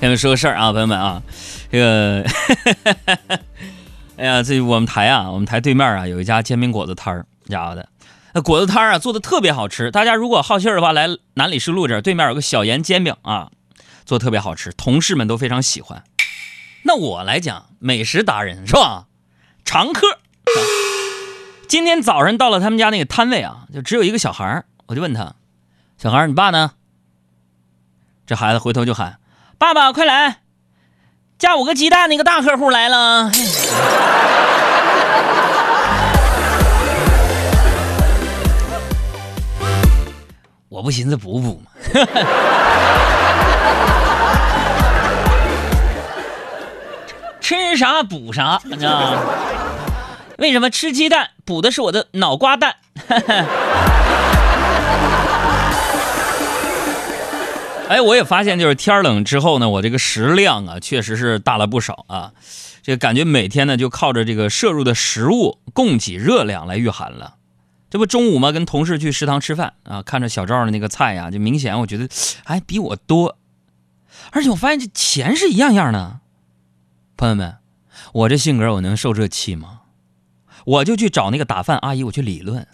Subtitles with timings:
[0.00, 1.22] 跟你们说个事儿啊，朋友们啊，
[1.70, 2.24] 这个，
[4.16, 7.86] 哎呀，这我们台啊，我们台对面啊有一家煎饼果子摊儿，家伙的，
[8.32, 9.90] 那果子摊儿啊做的特别好吃。
[9.90, 13.50] 大家如果好信儿的话，来南礼士路这儿对面有个小盐煎饼啊，
[14.06, 16.02] 做特别好吃，同事们都非常喜欢。
[16.84, 19.04] 那我来讲，美食达人是吧？
[19.66, 20.06] 常客。
[21.68, 25.34] 今天早上到了他们家那个摊位啊，就只有一个小孩儿，我就问他，
[25.98, 26.72] 小孩儿，你爸呢？
[28.26, 29.18] 这孩子回头就喊。
[29.60, 30.38] 爸爸，快来！
[31.38, 33.30] 加五个鸡蛋，那个大客户来了。
[40.70, 41.70] 我不寻思补补吗？
[47.38, 49.20] 吃啥补啥，你知道吗？
[50.38, 52.76] 为什么吃鸡蛋补的是我的脑瓜蛋？
[57.90, 62.32] 哎，我也发现，就是天冷之后呢，我这个食量啊，确实是大了不少啊。
[62.84, 67.34] 这个感觉每天呢，就靠着这个摄入的食物供给热量来御寒了。
[67.90, 72.08] 这不中午嘛，跟同事去食堂吃饭啊，看着小赵的那个菜呀，就明显我觉得
[72.44, 73.36] 还比我多，
[74.30, 76.20] 而且我发现这钱是一样样的。
[77.16, 77.56] 朋友们，
[78.12, 79.80] 我这性格我能受这气吗？
[80.64, 82.68] 我就去找那个打饭阿姨，我去理论。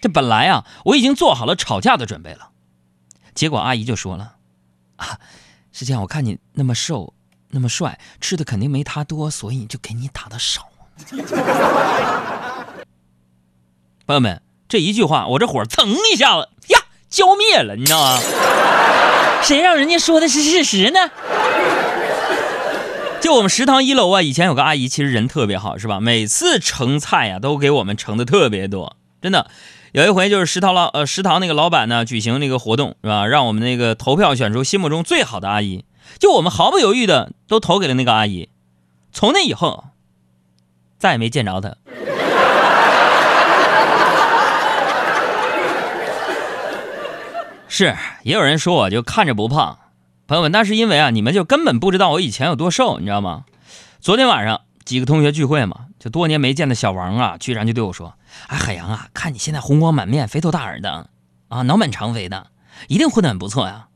[0.00, 2.50] 这本来啊，我已经做好了吵架的准备了。
[3.34, 4.34] 结果阿姨就说了
[4.96, 5.18] ：“啊，
[5.72, 7.12] 是这样，我看你那么瘦，
[7.50, 10.68] 那么帅，吃的肯定没他多，所以就给你打的少。
[14.06, 18.18] ”朋友们，这一句话，我这火蹭一下子呀浇灭了，你知道吗？
[19.42, 21.10] 谁让人家说的是事实呢？
[23.20, 26.00] 就我们食堂一楼啊，以前有个阿姨，其实人特别好，是吧？
[26.00, 29.50] 每次盛菜呀，都给我们盛的特别多，真的。
[29.92, 33.26] 有一回就是食堂老呃食堂那个老板呢举行那个活动是吧？
[33.26, 35.84] 让我们那个投票选出心目中最好的阿姨，
[36.18, 38.48] 就我们毫不犹豫的都投给了那个阿姨。
[39.12, 39.84] 从那以后，
[40.98, 41.76] 再也没见着她。
[47.68, 49.76] 是，也有人说我就看着不胖，
[50.26, 53.44] 朋友们，那是因为啊，你们就根本不知道我以前有多瘦，你知道吗？
[54.00, 58.18] 昨天晚上几个同学聚会嘛，就多年没见的小王啊，居然就对我说。
[58.48, 61.08] 哎，海洋啊，看你现在红光满面、肥头大耳的，
[61.46, 62.48] 啊，脑满肠肥的，
[62.88, 63.86] 一定混得很不错呀，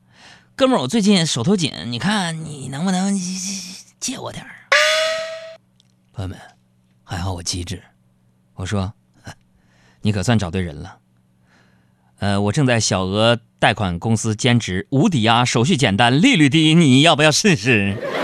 [0.55, 3.19] 哥们儿，我最近手头紧，你看你能不能
[3.99, 4.51] 借我点儿？
[6.13, 6.39] 朋友们，
[7.03, 7.83] 还好我机智，
[8.55, 8.93] 我说，
[10.03, 10.99] 你可算找对人了。
[12.21, 18.16] 呃，我正在小额贷款公司兼职，无抵押，手续简单，利率低，你要不要试试？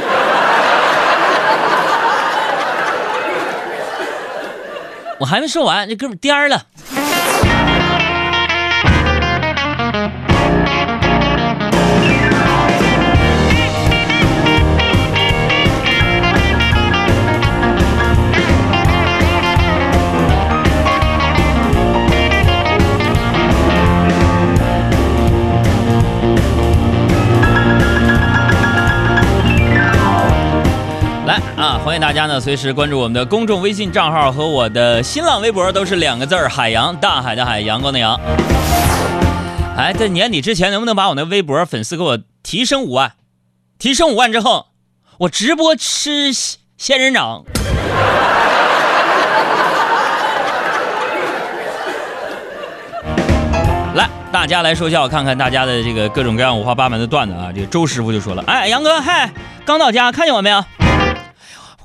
[5.22, 6.66] 我还没说完，这哥们颠儿了。
[31.24, 38.18] 来啊欢迎大家呢，随时关注我们的公众微信账号和我的新浪微博，都是两个字儿：海洋，大海的海，阳光的阳。
[39.76, 43.12] 哎，在年底之前，能不能把我那微博粉丝给我提升五万？
[43.78, 44.66] 提升五万之后，
[45.18, 46.32] 我直播吃
[46.76, 47.44] 仙人掌。
[53.94, 57.52] 来，大家来说笑，看看大家的这个各种各样五花八门的段子啊！
[57.54, 59.30] 这个周师傅就说了：“哎，杨哥，嗨，
[59.64, 60.64] 刚到家，看见我没有？”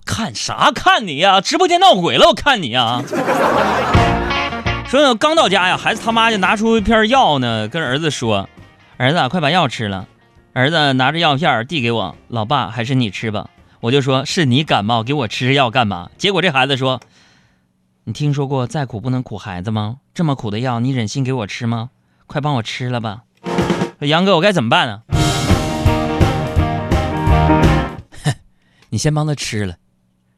[0.07, 1.41] 看啥看你呀？
[1.41, 2.27] 直播间闹鬼了！
[2.27, 3.03] 我看你呀。
[4.89, 8.47] 说刚到家呀，孩子他妈就拿出一片药呢，跟儿子说
[8.97, 10.07] ：“儿子，快把药吃了。”
[10.53, 13.49] 儿子拿着药片递给我：“老爸，还是你吃吧。”
[13.81, 17.01] 我就说：“是你感冒，给我吃药干嘛？”结果这孩子说
[18.05, 19.97] ：“你听说过再苦不能苦孩子吗？
[20.15, 21.89] 这么苦的药，你忍心给我吃吗？
[22.25, 23.23] 快帮我吃了吧。”
[23.99, 25.01] 杨哥，我该怎么办呢？
[28.89, 29.75] 你先帮他吃了。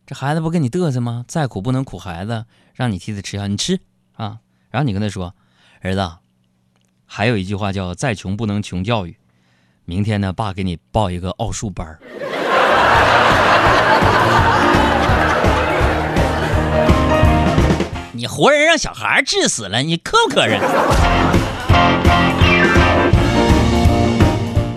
[0.09, 1.23] 这孩子不跟你嘚瑟吗？
[1.27, 3.79] 再苦不能苦孩子，让你替他吃药，你吃
[4.15, 4.39] 啊。
[4.71, 5.35] 然后你跟他说
[5.83, 6.11] ：“儿子，
[7.05, 9.15] 还有一句话叫‘再穷不能穷教育’。
[9.85, 11.99] 明天呢，爸给你报一个奥数班
[18.13, 20.59] 你活人让小孩治死了，你可不可忍？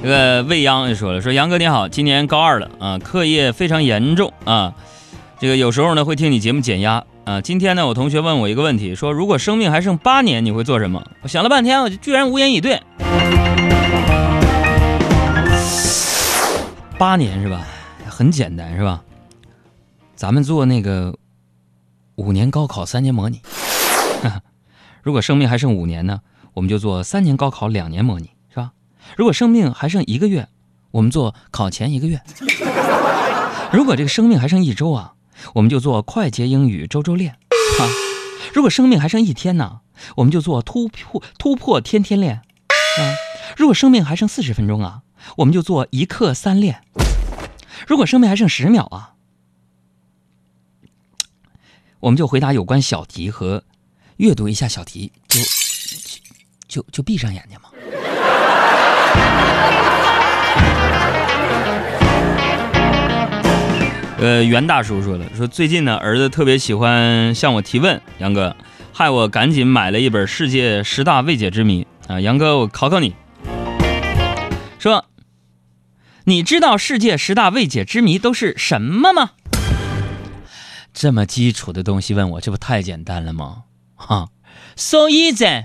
[0.02, 4.74] 这个未央就说了：“说杨哥你好，今年高二了啊，课业非常严重啊。”
[5.42, 7.40] 这个有时候呢会听你节目减压啊。
[7.40, 11.04] 今天呢，我同学问我一个问题，说如果生命还剩八年，你会做什么？
[11.20, 12.80] 我想了半天，我就居然无言以对。
[16.96, 17.66] 八年是吧？
[18.06, 19.02] 很简单是吧？
[20.14, 21.12] 咱们做那个
[22.14, 23.40] 五年高考三年模拟。
[25.02, 26.20] 如果生命还剩五年呢，
[26.54, 28.70] 我们就做三年高考两年模拟，是吧？
[29.16, 30.46] 如果生命还剩一个月，
[30.92, 32.20] 我们做考前一个月。
[33.74, 35.14] 如果这个生命还剩一周啊，
[35.54, 37.82] 我们就做快捷英语周周练啊。
[38.54, 39.80] 如果生命还剩一天呢，
[40.16, 43.00] 我们就做突破突破天天练啊。
[43.56, 45.02] 如果生命还剩四十分钟啊，
[45.36, 46.82] 我们就做一课三练。
[47.86, 49.14] 如果生命还剩十秒啊，
[52.00, 53.64] 我们就回答有关小题和
[54.16, 55.40] 阅读一下小题，就
[56.68, 57.70] 就就闭上眼睛嘛。
[64.22, 68.56] 呃，袁大叔说了，说最近呢，儿子特别喜欢向我提问，杨哥，
[68.92, 73.16] 害我赶紧买了一本《世界十大未解之谜》啊，杨哥，我考考你，
[74.78, 75.06] 说，
[76.26, 79.32] 你知道世界十大未解之谜都是什么吗？
[80.94, 83.64] 这么基础的东西问我，这不太简单了吗？
[83.96, 84.28] 哈
[84.76, 85.64] ，so easy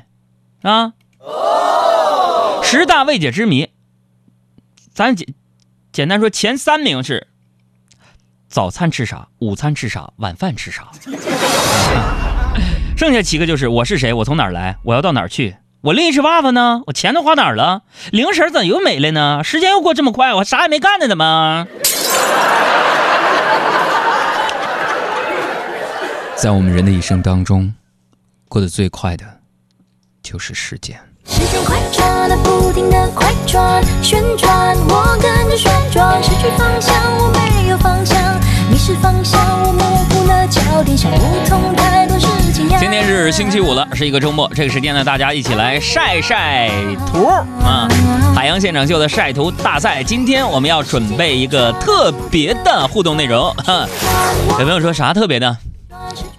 [0.64, 0.94] 啊，
[2.64, 3.70] 十大未解之谜，
[4.92, 5.28] 咱简
[5.92, 7.28] 简单说，前三名是。
[8.50, 9.28] 早餐吃啥？
[9.40, 10.10] 午餐吃啥？
[10.18, 10.88] 晚饭吃啥？
[12.98, 14.14] 剩下七个就是我是谁？
[14.14, 14.78] 我从哪儿来？
[14.84, 15.58] 我要到哪儿去？
[15.82, 16.82] 我另一只袜子呢？
[16.88, 17.84] 我钱都花哪儿了？
[18.12, 19.44] 零食怎又没了呢？
[19.44, 21.68] 时间又过这么快，我啥也没干呢，怎么？
[26.36, 27.74] 在我们人的一生当中，
[28.48, 29.26] 过得最快的，
[30.24, 30.98] 就是时间。
[31.26, 37.67] 时间快转，不停的快转，旋转，我跟着旋转，失去方向，我没。
[42.80, 44.50] 今天是星期五了，是一个周末。
[44.56, 46.70] 这个时间呢，大家一起来晒晒
[47.12, 47.28] 图
[47.64, 47.88] 啊！
[48.36, 53.54] 海洋现场秀的晒图大赛，今天我们要准备一个特别的互动内容。
[54.50, 55.58] 有朋友说啥特别的？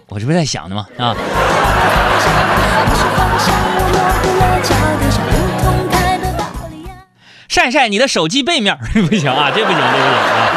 [0.09, 0.87] 我这不是在想呢吗？
[0.99, 1.15] 啊！
[7.49, 8.79] 晒晒你的手机背面
[9.09, 10.48] 不行啊，这不行，这不行啊！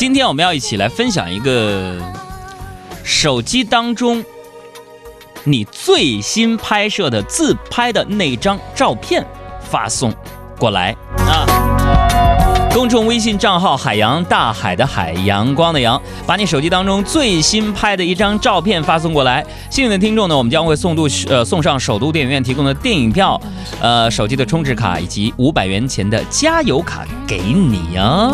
[0.00, 1.94] 今天我们要一起来分享一个
[3.04, 4.24] 手机当中
[5.44, 9.22] 你最新拍摄的自拍的那张照片，
[9.60, 10.10] 发送
[10.58, 10.96] 过来
[11.28, 11.44] 啊。
[12.72, 19.44] 公众微信账号“海洋大海的海阳光的阳”，把你手机当中最新拍的一张照片发送过来。
[19.68, 23.38] 幸运的听众呢，我们将会送度呃送上首都电影院提供的电影票，
[23.82, 28.32] 呃手机的充值卡以及五百元钱的加油卡给你哦。